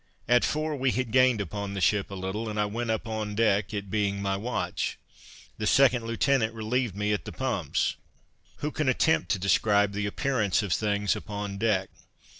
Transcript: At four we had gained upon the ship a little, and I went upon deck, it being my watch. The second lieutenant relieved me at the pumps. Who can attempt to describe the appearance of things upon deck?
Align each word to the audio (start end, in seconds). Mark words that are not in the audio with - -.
At 0.27 0.43
four 0.43 0.75
we 0.75 0.89
had 0.89 1.11
gained 1.11 1.41
upon 1.41 1.75
the 1.75 1.79
ship 1.79 2.09
a 2.09 2.15
little, 2.15 2.49
and 2.49 2.59
I 2.59 2.65
went 2.65 2.89
upon 2.89 3.35
deck, 3.35 3.71
it 3.71 3.91
being 3.91 4.19
my 4.19 4.35
watch. 4.35 4.97
The 5.59 5.67
second 5.67 6.05
lieutenant 6.05 6.55
relieved 6.55 6.95
me 6.95 7.13
at 7.13 7.23
the 7.25 7.31
pumps. 7.31 7.97
Who 8.65 8.71
can 8.71 8.89
attempt 8.89 9.29
to 9.29 9.37
describe 9.37 9.91
the 9.91 10.07
appearance 10.07 10.63
of 10.63 10.73
things 10.73 11.15
upon 11.15 11.59
deck? 11.59 11.91